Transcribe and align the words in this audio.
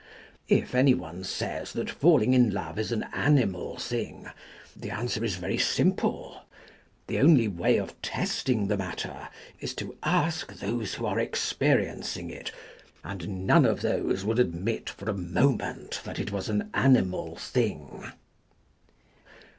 If 0.47 0.73
any 0.73 0.95
one 0.95 1.23
says 1.23 1.73
that 1.73 1.87
fall 1.91 2.23
ing 2.23 2.33
in 2.33 2.49
love 2.49 2.79
is 2.79 2.91
an 2.91 3.03
animal 3.13 3.77
thing, 3.77 4.27
the 4.75 4.89
answer 4.89 5.23
is 5.23 5.35
very 5.35 5.59
simple. 5.59 6.41
The 7.05 7.19
only 7.19 7.47
way 7.47 7.77
of 7.77 8.01
testing 8.01 8.65
the 8.67 8.77
matter 8.79 9.27
is 9.59 9.75
to 9.75 9.95
ask 10.01 10.55
those 10.55 10.95
who 10.95 11.05
are 11.05 11.17
experienc 11.23 12.17
ing 12.17 12.31
it, 12.31 12.51
and 13.03 13.45
none 13.45 13.63
of 13.63 13.81
those 13.81 14.25
would 14.25 14.39
admit 14.39 14.89
for 14.89 15.07
a 15.07 15.13
moment 15.13 16.01
that 16.03 16.17
it 16.17 16.31
was 16.31 16.49
an 16.49 16.71
animal 16.73 17.35
thing. 17.35 18.11